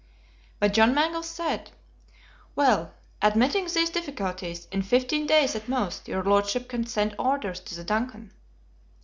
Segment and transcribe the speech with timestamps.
[0.59, 1.69] But John Mangles said,
[2.55, 7.75] "Well, admitting these difficulties, in fifteen days at most your Lordship can send orders to
[7.75, 8.31] the DUNCAN."